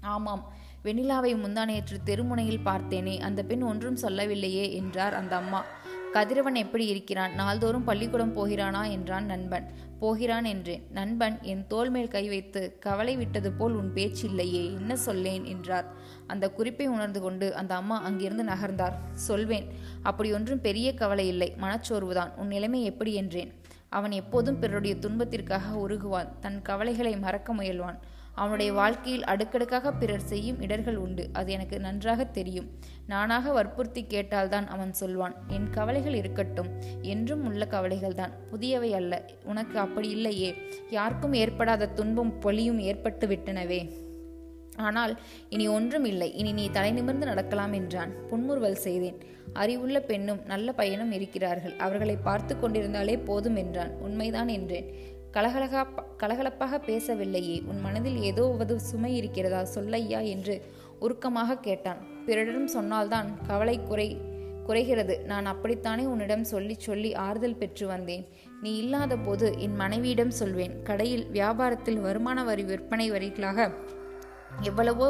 [0.00, 0.42] ஆமாம்
[0.84, 5.60] வெண்ணிலாவை முந்தானேற்று தெருமுனையில் பார்த்தேனே அந்த பெண் ஒன்றும் சொல்லவில்லையே என்றார் அந்த அம்மா.
[6.12, 7.34] கதிரவன் எப்படி இருக்கிறான்?
[7.34, 8.84] நாள்தோறும் பள்ளிக்கூடம் போகிறானா?
[8.84, 9.66] என்றான் நண்பன்.
[9.98, 14.96] போகிறான் என்றேன் நண்பன் என் தோல் மேல் கை வைத்து கவலை விட்டது போல் உன் பேச்சு இல்லையே என்ன
[14.96, 15.44] சொல்லேன்?
[15.44, 15.92] என்றார்.
[16.26, 18.92] அந்த குறிப்பை உணர்ந்து கொண்டு அந்த அம்மா அங்கிருந்து நகர்ந்தார்.
[19.12, 19.66] சொல்வேன்
[20.02, 22.34] அப்படி ஒன்றும் பெரிய கவலை இல்லை மனச்சோர்வுதான்.
[22.34, 23.14] உன் நிலைமை எப்படி?
[23.14, 23.52] என்றேன்.
[23.88, 26.28] அவன் எப்போதும் பிறருடைய துன்பத்திற்காக உருகுவான்.
[26.40, 27.98] தன் கவலைகளை மறக்க முயல்வான்.
[28.36, 31.28] அவனுடைய வாழ்க்கையில் அடுக்கடுக்காக பிறர் செய்யும் இடர்கள் உண்டு.
[31.32, 32.68] அது எனக்கு நன்றாக தெரியும்.
[33.06, 36.66] நானாக வற்புறுத்தி கேட்டால்தான் அவன் சொல்வான் என் கவலைகள் இருக்கட்டும்.
[37.02, 38.32] என்றும் உள்ள கவலைகள்தான்.
[38.50, 39.24] புதியவை அல்ல.
[39.44, 40.54] உனக்கு அப்படி இல்லையே.
[40.90, 43.80] யாருக்கும் ஏற்படாத துன்பம் பொலியும் ஏற்பட்டு விட்டனவே.
[44.76, 46.34] ஆனால் இனி ஒன்றும் இல்லை.
[46.34, 48.12] இனி நீ தலை நிமிர்ந்து நடக்கலாம் என்றான்.
[48.28, 49.18] புன்முறுவல் செய்தேன்.
[49.52, 51.76] அறிவுள்ள பெண்ணும் நல்ல பையனும் இருக்கிறார்கள்.
[51.76, 53.90] அவர்களை பார்த்து கொண்டிருந்தாலே போதும் என்றான்.
[53.90, 55.14] உண்மைதான் என்றேன்.
[55.36, 55.80] கலகலகா
[56.22, 57.56] கலகலப்பாக பேசவில்லையே.
[57.64, 60.54] உன் மனதில் ஏதோ ஒரு சுமை இருக்கிறதா சொல்லையா என்று
[61.00, 62.00] உருக்கமாக கேட்டான்.
[62.26, 64.08] பிறரிடம் சொன்னால்தான் கவலை குறை
[64.66, 65.14] குறைகிறது.
[65.24, 68.24] நான் அப்படித்தானே உன்னிடம் சொல்லி சொல்லி ஆறுதல் பெற்று வந்தேன்.
[68.62, 70.82] நீ இல்லாத போது என் மனைவியிடம் சொல்வேன்.
[70.82, 73.68] கடையில் வியாபாரத்தில் வருமான வரி விற்பனை வரிகளாக
[74.60, 75.08] எவ்வளவோ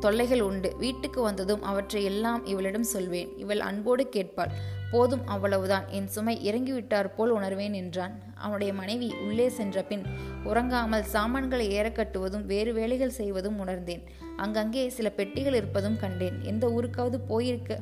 [0.00, 0.70] தொல்லைகள் உண்டு.
[0.78, 3.30] வீட்டுக்கு வந்ததும் அவற்றை எல்லாம் இவளிடம் சொல்வேன்.
[3.36, 4.52] இவள் அன்போடு கேட்பாள்.
[4.90, 5.88] போதும் அவ்வளவுதான்.
[5.88, 8.22] என் சுமை இறங்கிவிட்டார் போல் உணர்வேன் என்றான்.
[8.34, 10.02] அவனுடைய மனைவி உள்ளே சென்ற பின்
[10.44, 14.02] உறங்காமல் சாமான்களை ஏற கட்டுவதும் வேறு வேலைகள் செய்வதும் உணர்ந்தேன்.
[14.36, 16.42] அங்கங்கே சில பெட்டிகள் இருப்பதும் கண்டேன்.
[16.42, 17.80] எந்த ஊருக்காவது போயிருக்க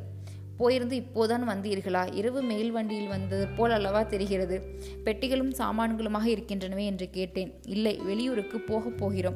[0.59, 2.15] போயிருந்து இப்போதான் வந்தீர்களா?
[2.15, 4.61] இரவு மெயில் வண்டியில் வந்தது போல் அல்லவா தெரிகிறது.
[5.05, 7.55] பெட்டிகளும் சாமான்களுமாக இருக்கின்றனவே என்று கேட்டேன்.
[7.67, 9.35] இல்லை வெளியூருக்கு போகப் போகிறோம்.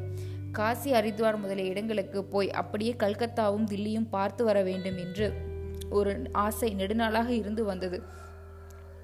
[0.53, 5.47] காசி ஹரித்வார் முதலிய இடங்களுக்கு போய் அப்படியே கல்கத்தாவும் தில்லியும் பார்த்து வர வேண்டும் என்று
[5.91, 8.03] ஒரு ஆசை நெடுநாளாக இருந்து வந்தது.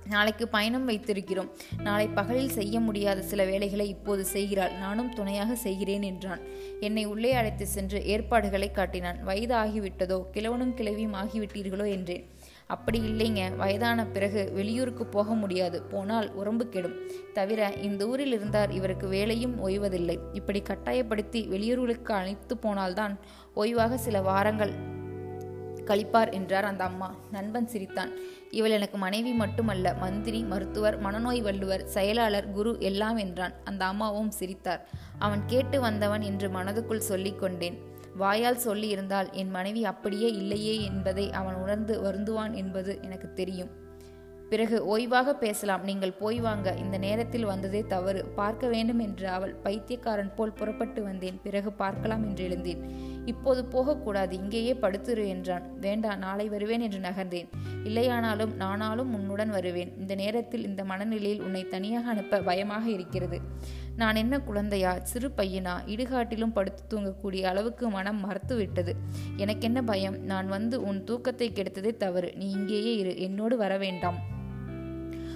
[0.09, 1.51] நாளைக்கு பயணம் வைத்திருக்கிறோம்.
[1.83, 4.73] நாளை பகலில் செய்ய முடியாத சில வேலைகளை இப்போது செய்கிறாள்.
[4.73, 6.41] நானும் துணையாக செய்கிறேன் என்றான்.
[6.81, 9.23] என்னை உள்ளே அழைத்து சென்று ஏற்பாடுகளை காட்டினான்.
[9.23, 12.27] வயது ஆகிவிட்டதோ கிழவனும் கிழவியும் ஆகிவிட்டீர்களோ என்றேன்.
[12.67, 13.57] அப்படி இல்லைங்க.
[13.57, 15.83] வயதான பிறகு வெளியூருக்கு போக முடியாது.
[15.83, 16.95] போனால் உடம்பு கெடும்.
[17.33, 18.71] தவிர இந்த ஊரில் இருந்தார்.
[18.71, 20.19] இவருக்கு வேலையும் ஓய்வதில்லை.
[20.33, 23.19] இப்படி கட்டாயப்படுத்தி வெளியூர்களுக்கு அழைத்து போனால்தான்
[23.57, 25.03] ஓய்வாக சில வாரங்கள்
[25.87, 27.15] கழிப்பார் என்றார் அந்த அம்மா.
[27.31, 28.13] நண்பன் சிரித்தான்.
[28.51, 33.53] இவள் எனக்கு மனைவி மட்டுமல்ல மந்திரி மருத்துவர் மனநோய் வள்ளுவர் செயலாளர் குரு எல்லாம் என்றான்.
[33.65, 34.89] அந்த அம்மாவும் சிரித்தார்.
[35.19, 37.79] அவன் கேட்டு வந்தவன் என்று மனதுக்குள் சொல்லிக் கொண்டேன்.
[38.17, 43.83] வாயால் சொல்லியிருந்தால் என் மனைவி அப்படியே இல்லையே என்பதை அவன் உணர்ந்து வருந்துவான் என்பது எனக்கு தெரியும்.
[44.49, 46.75] பிறகு ஓய்வாக பேசலாம் நீங்கள் போய் வாங்க.
[46.79, 48.25] இந்த நேரத்தில் வந்ததே தவறு.
[48.25, 51.41] பார்க்க வேண்டும் என்று அவள் பைத்தியக்காரன் போல் புறப்பட்டு வந்தேன்.
[51.43, 52.83] பிறகு பார்க்கலாம் என்று எழுந்தேன்.
[53.27, 55.79] இப்போது போகக்கூடாது இங்கேயே படுத்துரு என்றான்.
[55.79, 57.49] வேண்டாம் நாளை வருவேன் என்று நகர்ந்தேன்.
[57.85, 59.99] இல்லையானாலும் நானாலும் உன்னுடன் வருவேன்.
[59.99, 63.41] இந்த நேரத்தில் இந்த மனநிலையில் உன்னை தனியாக அனுப்ப பயமாக இருக்கிறது.
[63.97, 64.99] நான் என்ன குழந்தையா?
[65.03, 65.75] சிறு பையனா?
[65.87, 68.97] இடுகாட்டிலும் படுத்து தூங்கக்கூடிய அளவுக்கு மனம் மறுத்து விட்டது
[69.37, 70.19] எனக்கென்ன பயம்?
[70.25, 72.33] நான் வந்து உன் தூக்கத்தை கெடுத்ததே தவறு.
[72.37, 73.21] நீ இங்கேயே இரு.
[73.21, 74.33] என்னோடு வர வேண்டாம்.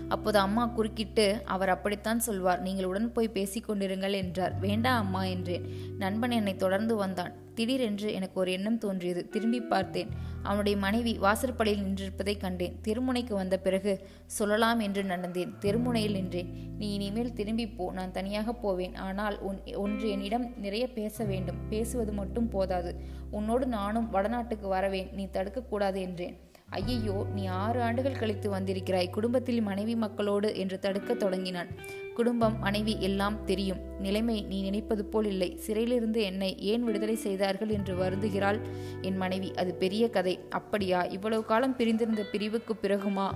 [0.08, 2.60] அப்போது அம்மா குறுக்கிட்டு அவர் அப்படித்தான் சொல்வார்.
[2.60, 4.58] நீங்கள் உடன் போய் பேசிக் கொண்டிருங்கள் என்றார்.
[4.58, 5.64] வேண்டாம் அம்மா என்றேன்.
[5.98, 7.32] நண்பன் என்னை தொடர்ந்து வந்தான்.
[7.58, 9.28] திடீரென்று எனக்கு ஒரு எண்ணம் தோன்றியது.
[9.28, 10.10] திரும்பி பார்த்தேன்.
[10.42, 12.76] அவனுடைய மனைவி வாசற்படியில் நின்றிருப்பதை கண்டேன்.
[12.84, 13.92] தெருமுனைக்கு வந்த பிறகு
[14.26, 15.52] சொல்லலாம் என்று நடந்தேன்.
[15.60, 16.50] தெருமுனையில் நின்றேன்.
[16.78, 17.92] நீ இனிமேல் திரும்பி போ.
[17.92, 18.94] நான் தனியாக போவேன்.
[18.94, 21.62] ஆனால் உன் ஒன்று என்னிடம் நிறைய பேச வேண்டும்.
[21.68, 22.92] பேசுவது மட்டும் போதாது.
[23.30, 25.10] உன்னோடு நானும் வடநாட்டுக்கு வரவேன்.
[25.12, 26.36] நீ தடுக்கக்கூடாது என்றேன்.
[26.70, 29.10] ஐயையோ நீ ஆறு ஆண்டுகள் கழித்து வந்திருக்கிறாய்.
[29.10, 31.66] குடும்பத்தில் மனைவி மக்களோடு என்று தடுக்கத் தொடங்கினான்.
[32.14, 33.78] குடும்பம் மனைவி எல்லாம் தெரியும்.
[34.00, 35.56] நிலைமை நீ நினைப்பது போல் இல்லை.
[35.56, 38.60] சிறையிலிருந்து என்னை ஏன் விடுதலை செய்தார்கள் என்று வருந்துகிறாள்
[39.00, 39.54] என் மனைவி.
[39.54, 40.38] அது பெரிய கதை.
[40.50, 41.02] அப்படியா?
[41.02, 43.34] இவ்வளவு காலம் பிரிந்திருந்த பிரிவுக்கு பிறகுமா?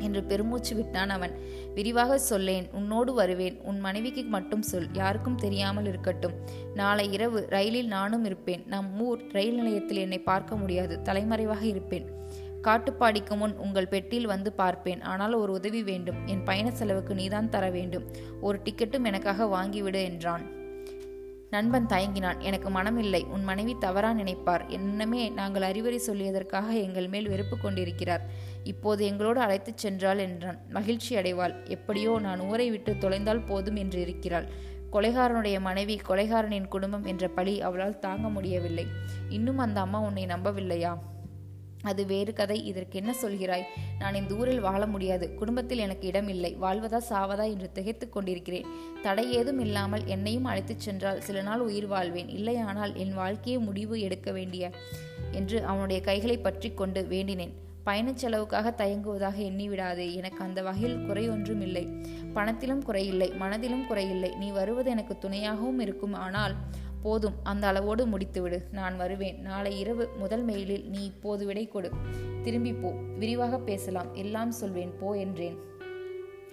[0.00, 1.38] என்று பெருமூச்சு விட்டான் அவன்.
[1.74, 3.60] விரிவாக சொல்லேன் உன்னோடு வருவேன்.
[3.60, 4.88] உன் மனைவிக்கு மட்டும் சொல்.
[4.92, 6.32] யாருக்கும் தெரியாமல் இருக்கட்டும்.
[6.74, 8.64] நாளை இரவு ரயிலில் நானும் இருப்பேன்.
[8.66, 11.02] நம் ஊர் ரயில் நிலையத்தில் என்னை பார்க்க முடியாது.
[11.02, 12.17] தலைமறைவாக இருப்பேன்.
[12.62, 15.02] காட்டுப்பாடிக்கு முன் உங்கள் பெட்டியில் வந்து பார்ப்பேன்.
[15.02, 16.26] ஆனால் ஒரு உதவி வேண்டும்.
[16.26, 18.06] என் பயண செலவுக்கு நீதான் தர வேண்டும்.
[18.40, 20.56] ஒரு டிக்கெட்டும் எனக்காக வாங்கிவிடு என்றான்.
[21.50, 22.38] நண்பன் தயங்கினான்.
[22.38, 23.24] எனக்கு மனமில்லை.
[23.24, 24.64] உன் மனைவி தவறா நினைப்பார்.
[24.68, 28.20] என்னமே நாங்கள் அறிவுரை சொல்லியதற்காக எங்கள் மேல் வெறுப்பு கொண்டிருக்கிறார்.
[28.64, 30.58] இப்போது எங்களோடு அழைத்துச் சென்றாள் என்றான்.
[30.68, 31.68] மகிழ்ச்சி அடைவாள்.
[31.68, 34.48] எப்படியோ நான் ஊரை விட்டு தொலைந்தால் போதும் என்று இருக்கிறாள்.
[34.92, 38.86] கொலைகாரனுடைய மனைவி கொலைகாரனின் குடும்பம் என்ற பழி அவளால் தாங்க முடியவில்லை.
[39.28, 40.98] இன்னும் அந்த அம்மா உன்னை நம்பவில்லையா?
[41.82, 42.64] அது வேறு கதை.
[42.64, 43.64] இதற்கு என்ன சொல்கிறாய்?
[43.98, 45.34] நான் இந்த ஊரில் வாழ முடியாது.
[45.34, 48.66] குடும்பத்தில் எனக்கு இடம் இல்லை வாழ்வதா சாவதா என்று திகைத்துக் கொண்டிருக்கிறேன்.
[49.02, 52.28] தடை ஏதும் இல்லாமல் என்னையும் அழைத்துச் சென்றால் சில நாள் உயிர் வாழ்வேன்.
[52.28, 54.70] இல்லையானால் என் வாழ்க்கையை முடிவு எடுக்க வேண்டிய
[55.32, 57.50] என்று அவனுடைய கைகளை பற்றி கொண்டு வேண்டினேன்.
[57.84, 60.14] பயணச் செலவுக்காக தயங்குவதாக எண்ணிவிடாதே.
[60.14, 61.88] எனக்கு அந்த வகையில் குறை ஒன்றும் இல்லை
[62.34, 63.36] பணத்திலும் குறையில்லை.
[63.36, 64.36] மனதிலும் குறையில்லை.
[64.36, 66.12] நீ வருவது எனக்கு துணையாகவும் இருக்கும்.
[66.12, 66.54] ஆனால்
[67.02, 68.62] போதும் அந்த அளவோடு முடித்துவிடு.
[68.72, 69.40] நான் வருவேன்.
[69.40, 71.90] நாளை இரவு முதல் மெயிலில் நீ இப்போது விடை கொடு.
[72.42, 72.90] திரும்பி போ.
[72.90, 74.14] விரிவாக பேசலாம்.
[74.14, 74.92] எல்லாம் சொல்வேன்.
[74.98, 75.58] போ என்றேன்.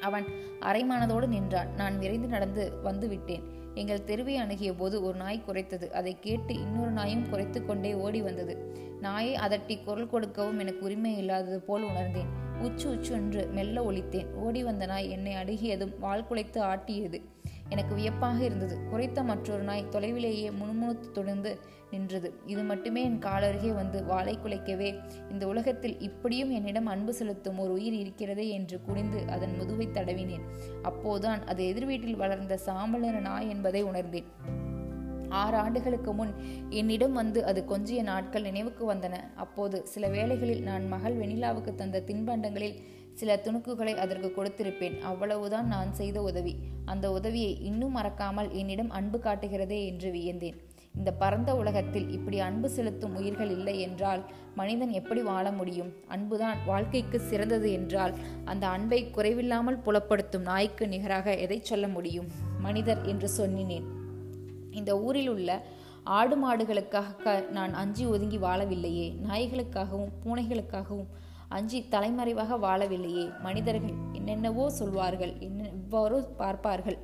[0.02, 0.26] அவன்
[0.60, 1.74] அரைமானதோடு நின்றான்.
[1.74, 6.92] நான் விரைந்து நடந்து வந்து விட்டேன் எங்கள் தெருவை அணுகிய போது ஒரு நாய் குறைத்தது அதை கேட்டு இன்னொரு
[6.92, 8.74] நாயும் குறைத்து கொண்டே ஓடி வந்தது.
[9.02, 12.44] நாயை அதட்டி குரல் கொடுக்கவும் எனக்கு உரிமை இல்லாதது போல் உணர்ந்தேன்.
[12.62, 17.22] உச்சு உச்சு என்று மெல்ல ஒழித்தேன் ஓடி வந்த நாய் என்னை அணுகியதும் வால் குலைத்து ஆட்டியது.
[17.70, 18.78] எனக்கு வியப்பாக இருந்தது.
[18.92, 21.60] குறைத்த மற்றொரு நாய் தொலைவிலேயே முணுமுணுத்து தொடர்ந்து
[21.92, 22.40] நின்றது.
[22.46, 27.94] இது மட்டுமே என் காலருகே வந்து வாளை குலைக்கவே இந்த உலகத்தில் இப்படியும் என்னிடம் அன்பு செலுத்தும் ஒரு உயிர்
[27.94, 30.46] இருக்கிறதே என்று குனிந்து அதன் முதுவை தடவினேன்.
[30.82, 34.64] அப்போதுதான் அது எதிர் வீட்டில் வளர்ந்த சாம்பல் நாய் என்பதை உணர்ந்தேன்.
[35.42, 36.34] ஆறு ஆண்டுகளுக்கு முன்
[36.70, 39.16] என்னிடம் வந்து அது கொஞ்சிய நாட்கள் நினைவுக்கு வந்தன.
[39.36, 42.78] அப்போது சில வேளைகளில் நான் மகள் வெனிலாவுக்கு தந்த தின்பண்டங்களில்
[43.14, 44.96] சில துணுக்குகளை அதற்கு கொடுத்திருப்பேன்.
[45.02, 46.54] அவ்வளவுதான் நான் செய்த உதவி.
[46.86, 50.58] அந்த உதவியை இன்னும் மறக்காமல் என்னிடம் அன்பு காட்டுகிறதே என்று வியந்தேன்.
[50.98, 54.22] இந்த பரந்த உலகத்தில் இப்படி அன்பு செலுத்தும் உயிர்கள் இல்லை என்றால்
[54.56, 55.92] மனிதன் எப்படி வாழ முடியும்?
[56.08, 58.14] அன்புதான் வாழ்க்கைக்கு சிறந்தது என்றால்
[58.46, 62.30] அந்த அன்பை குறைவில்லாமல் புலப்படுத்தும் நாய்க்கு நிகராக எதை சொல்ல முடியும்?
[62.60, 63.88] மனிதர் என்று சொன்னினேன்.
[64.76, 65.66] இந்த ஊரில் உள்ள
[66.04, 69.08] ஆடு மாடுகளுக்காக நான் அஞ்சி ஒதுங்கி வாழவில்லையே.
[69.30, 71.12] நாய்களுக்காகவும் பூனைகளுக்காகவும்
[71.48, 73.40] அஞ்சி தலைமறைவாக வாழவில்லையே.
[73.40, 75.72] மனிதர்கள் என்னென்னவோ சொல்வார்கள் என்ன
[76.38, 76.98] பார்ப்பார்கள்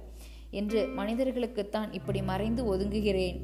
[0.49, 3.39] என்று மனிதர்களுக்குத்தான் இப்படி மறைந்து ஒதுங்குகிறேன்.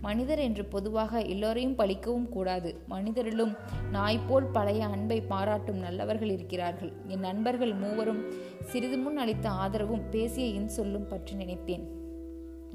[0.00, 2.70] மனிதர் என்று பொதுவாக எல்லோரையும் பழிக்கவும் கூடாது.
[2.88, 3.56] மனிதரிலும்
[3.90, 6.92] நாய் போல் பழைய அன்பை பாராட்டும் நல்லவர்கள் இருக்கிறார்கள்.
[7.06, 8.22] என் நண்பர்கள் மூவரும்
[8.60, 11.97] சிறிது முன் அளித்த ஆதரவும் பேசிய இன்சொல்லும் பற்றி நினைத்தேன்.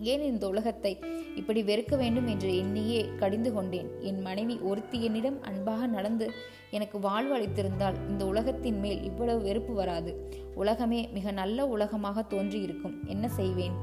[0.04, 1.00] ஏன் இந்த உலகத்தை
[1.36, 3.90] இப்படி வெறுக்க வேண்டும் என்று எண்ணியே கடிந்து கொண்டேன்?
[4.00, 6.32] என் மனைவி ஒருத்தி என்னிடம் அன்பாக நடந்து
[6.72, 10.12] எனக்கு வாழ்வு அளித்திருந்தால் இந்த உலகத்தின் மேல் இவ்வளவு வெறுப்பு வராது.
[10.56, 12.96] உலகமே மிக நல்ல உலகமாக தோன்றியிருக்கும்.
[13.06, 13.76] என்ன செய்வேன்?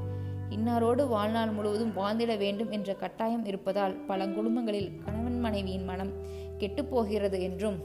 [0.49, 6.13] இன்னாரோடு வாழ்நாள் முழுவதும் வாழ்ந்திட வேண்டும் என்ற கட்டாயம் இருப்பதால் பல குடும்பங்களில் கணவன் மனைவியின் மனம்
[6.59, 7.77] கெட்டுப்போகிறது என்றும்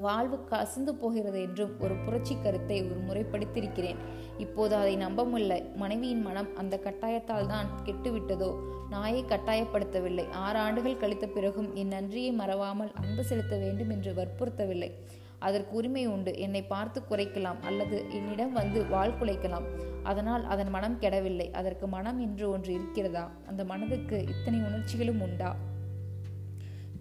[0.00, 4.00] வாழ்வு கசந்து போகிறது என்றும் ஒரு புரட்சி கருத்தை ஒரு முறைப்படுத்தியிருக்கிறேன்.
[4.38, 8.50] இப்போது அதை நம்ப முடியல மனைவியின் மனம் அந்த கட்டாயத்தால் தான் கெட்டுவிட்டதோ?
[8.90, 10.26] நாயை கட்டாயப்படுத்தவில்லை.
[10.30, 14.90] ஆறு ஆண்டுகள் கழித்த பிறகும் என் நன்றியை மறவாமல் அன்பு செலுத்த வேண்டும் என்று வற்புறுத்தவில்லை.
[15.38, 16.38] அதற்கு உரிமை உண்டு.
[16.38, 19.66] என்னை பார்த்து குறைக்கலாம் அல்லது என்னிடம் வந்து வாழ் குலைக்கலாம்.
[20.02, 21.50] அதனால் அதன் மனம் கெடவில்லை.
[21.50, 23.30] அதற்கு மனம் என்று ஒன்று இருக்கிறதா?
[23.46, 25.50] அந்த மனதுக்கு இத்தனை உணர்ச்சிகளும் உண்டா?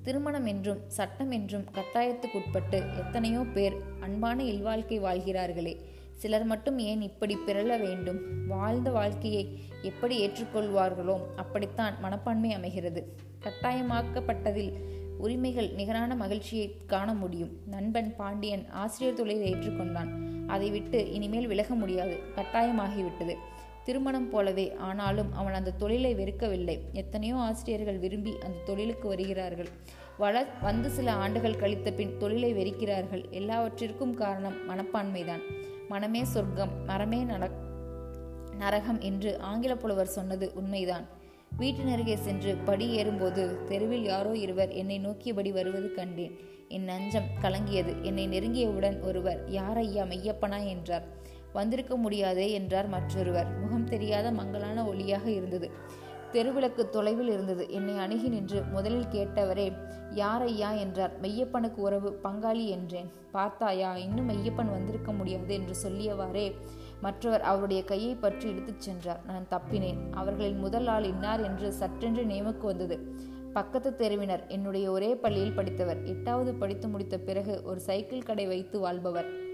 [0.08, 5.74] திருமணம் என்றும் சட்டம் என்றும் கட்டாயத்துக்குட்பட்டு எத்தனையோ பேர் அன்பான இல்வாழ்க்கை வாழ்கிறார்களே.
[6.13, 8.48] சிலர் மட்டும் ஏன் இப்படி பிறழ வேண்டும்?
[8.48, 13.15] வாழ்ந்த வாழ்க்கையை எப்படி ஏற்றுக்கொள்வார்களோ அப்படித்தான் மனப்பான்மை அமைகிறது.
[13.43, 14.72] கட்டாயமாக்கப்பட்டதில்
[15.17, 17.52] உரிமைகள் நிகரான மகிழ்ச்சியை காண முடியும்.
[17.65, 20.12] நண்பன் பாண்டியன் ஆசிரியர் தொழிலை ஏற்றுக்கொண்டான்.
[20.48, 22.20] அதை விட்டு இனிமேல் விலக முடியாது.
[22.36, 23.36] கட்டாயமாகிவிட்டது.
[23.88, 24.65] திருமணம் போலவே.
[24.88, 26.76] ஆனாலும் அவன் அந்த தொழிலை வெறுக்கவில்லை.
[26.93, 29.69] எத்தனையோ ஆசிரியர்கள் விரும்பி அந்த தொழிலுக்கு வருகிறார்கள்.
[30.17, 33.23] வள வந்து சில ஆண்டுகள் கழித்த பின் தொழிலை வெறுக்கிறார்கள்.
[33.30, 35.43] எல்லாவற்றிற்கும் காரணம் மனப்பான்மைதான்.
[35.89, 37.50] மனமே சொர்க்கம் மரமே நட
[38.58, 41.06] நரகம் என்று ஆங்கில புலவர் சொன்னது உண்மைதான்.
[41.60, 46.36] வீட்டினருகே சென்று படி ஏறும்போது தெருவில் யாரோ இருவர் என்னை நோக்கியபடி வருவது கண்டேன்.
[46.69, 47.93] என் நஞ்சம் கலங்கியது.
[48.02, 50.60] என்னை நெருங்கியவுடன் ஒருவர் யார் ஐயா மெய்யப்பனா?
[50.67, 51.06] என்றார்.
[51.54, 53.60] வந்திருக்க முடியாதே என்றார் மற்றொருவர்.
[53.60, 55.72] முகம் தெரியாத மங்களான ஒளியாக இருந்தது.
[56.34, 57.70] தெருவிளக்கு தொலைவில் இருந்தது.
[57.70, 59.74] என்னை அணுகி நின்று முதலில் கேட்டவரே
[60.12, 61.22] யார் ஐயா என்றார்.
[61.22, 63.12] மெய்யப்பனுக்கு உறவு பங்காளி என்றேன்.
[63.32, 63.96] பார்த்தாயா?
[63.96, 66.56] இன்னும் மெய்யப்பன் வந்திருக்க முடியாது என்று சொல்லியவாறே
[67.02, 69.22] மற்றவர் அவருடைய கையை பற்றி இழுத்துச் சென்றார்.
[69.26, 70.12] நான் தப்பினேன்.
[70.12, 73.16] அவர்களின் முதல் ஆள் இன்னார் என்று சற்றென்று நியமக்கு வந்தது.
[73.54, 76.04] பக்கத்து தெருவினர் என்னுடைய ஒரே பள்ளியில் படித்தவர்.
[76.04, 79.47] எட்டாவது படித்து முடித்த பிறகு ஒரு சைக்கிள் கடை வைத்து வாழ்பவர்.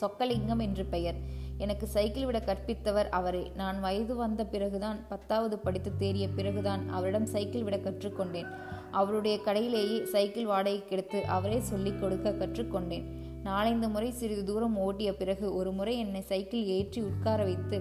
[0.00, 1.18] சொக்கலிங்கம் என்று பெயர்.
[1.58, 3.52] எனக்கு சைக்கிள் விட கற்பித்தவர் அவரே.
[3.54, 8.50] நான் வயது வந்த பிறகுதான் பத்தாவது படித்து தேறிய பிறகுதான் அவரிடம் சைக்கிள் விட கற்றுக்கொண்டேன்
[8.90, 13.06] அவருடைய கடையிலேயே சைக்கிள் வாடகை கெடுத்து அவரே சொல்லிக் கொடுக்க கற்றுக்கொண்டேன்
[13.42, 17.78] நாலைந்து முறை சிறிது தூரம் ஓட்டிய பிறகு ஒரு முறை என்னை சைக்கிள் ஏற்றி உட்கார வைத்து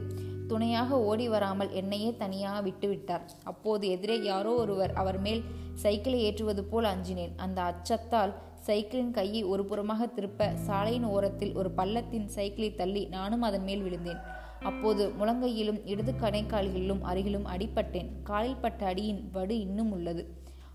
[0.48, 3.26] துணையாக ஓடி வராமல் என்னையே தனியாக விட்டுவிட்டார்.
[3.44, 7.34] அப்போது எதிரே யாரோ ஒருவர் அவர் மேல் சைக்கிளை ஏற்றுவது போல் அஞ்சினேன்.
[7.36, 8.34] அந்த அச்சத்தால்
[8.68, 14.22] சைக்கிளின் கையை ஒரு புறமாக திருப்ப சாலையின் ஓரத்தில் ஒரு பள்ளத்தின் சைக்கிளை தள்ளி நானும் அதன் மேல் விழுந்தேன்.
[14.60, 20.24] அப்போது முழங்கையிலும் இடது கணைக்கால்களிலும் அருகிலும் அடிப்பட்டேன் காலில் பட்ட அடியின் வடு இன்னும் உள்ளது.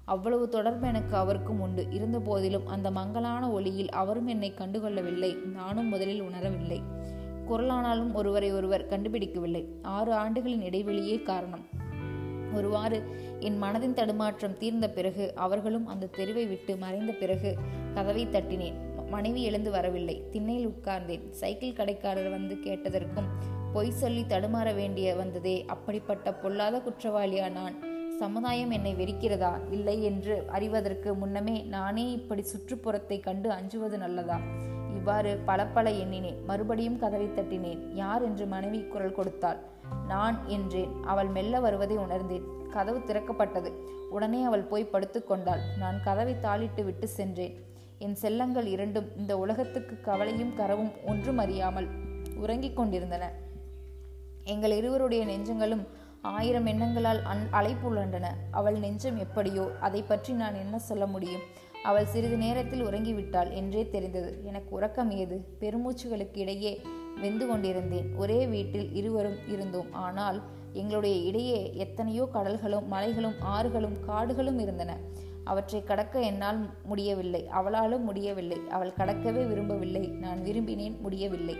[0.04, 1.83] அவ்வளவு தொடர்பு எனக்கு அவருக்கும் உண்டு.
[1.90, 5.33] இருந்த போதிலும் அந்த மங்களான ஒளியில் அவரும் என்னை கண்டுகொள்ளவில்லை.
[5.50, 6.81] நானும் முதலில் உணரவில்லை.
[7.50, 9.64] குரலானாலும் ஒருவரை ஒருவர் கண்டுபிடிக்கவில்லை.
[9.82, 11.66] ஆறு ஆண்டுகளின் இடைவெளியே காரணம்.
[12.54, 13.02] ஒருவாறு
[13.40, 17.56] என் மனதின் தடுமாற்றம் தீர்ந்த பிறகு அவர்களும் அந்த தெருவை விட்டு மறைந்த பிறகு
[17.94, 19.06] கதவை தட்டினேன்.
[19.08, 20.22] மனைவி எழுந்து வரவில்லை.
[20.30, 21.30] திண்ணையில் உட்கார்ந்தேன்.
[21.30, 23.28] சைக்கிள் கடைக்காரர் வந்து கேட்டதற்கும்
[23.72, 25.64] பொய் சொல்லி தடுமாற வேண்டிய வந்ததே.
[25.64, 27.97] அப்படிப்பட்ட பொல்லாத குற்றவாளியா நான்?
[28.18, 29.50] சமுதாயம் என்னை வெறுக்கிறதா?
[29.70, 34.38] இல்லை என்று அறிவதற்கு முன்னமே நானே இப்படி சுற்றுப்புறத்தை கண்டு அஞ்சுவது நல்லதா?
[34.94, 36.44] இவ்வாறு பல பல எண்ணினேன்.
[36.44, 37.83] மறுபடியும் கதவை தட்டினேன்.
[37.94, 39.59] யார் என்று மனைவி குரல் கொடுத்தாள்.
[40.09, 40.92] நான் என்றேன்.
[41.04, 42.46] அவள் மெல்ல வருவதை உணர்ந்தேன்.
[42.70, 43.70] கதவு திறக்கப்பட்டது.
[44.11, 47.54] உடனே அவள் போய் படுத்துக்கொண்டாள் நான் கதவை தாளிட்டு விட்டு சென்றேன்.
[47.98, 51.88] என் செல்லங்கள் இரண்டும் இந்த உலகத்துக்கு கவலையும் கரவும் ஒன்றும் அறியாமல்
[52.37, 53.33] உறங்கிக் கொண்டிருந்தன.
[54.44, 55.87] எங்கள் இருவருடைய நெஞ்சங்களும்
[56.30, 61.44] ஆயிரம் எண்ணங்களால் அன் அலைப்புள்ளண்டன அவள் நெஞ்சம் எப்படியோ அதை பற்றி நான் என்ன சொல்ல முடியும்?
[61.82, 64.40] அவள் சிறிது நேரத்தில் உறங்கிவிட்டாள் என்றே தெரிந்தது.
[64.44, 65.36] எனக்கு உறக்கம் ஏது?
[65.60, 66.80] பெருமூச்சுகளுக்கு இடையே
[67.20, 68.08] வெந்து கொண்டிருந்தேன்.
[68.16, 69.92] ஒரே வீட்டில் இருவரும் இருந்தோம்.
[69.92, 74.96] ஆனால் எங்களுடைய இடையே எத்தனையோ கடல்களும் மலைகளும் ஆறுகளும் காடுகளும் இருந்தன.
[75.44, 77.48] அவற்றை கடக்க என்னால் முடியவில்லை.
[77.50, 78.58] அவளாலும் முடியவில்லை.
[78.70, 80.06] அவள் கடக்கவே விரும்பவில்லை.
[80.06, 81.56] நான் விரும்பினேன் முடியவில்லை.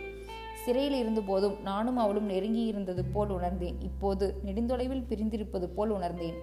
[0.69, 3.77] சிறையில் இருந்தபோதும் நானும் அவளும் நெருங்கியிருந்தது போல் உணர்ந்தேன்.
[3.81, 6.37] இப்போது நெடுந்தொலைவில் பிரிந்திருப்பது போல் உணர்ந்தேன்.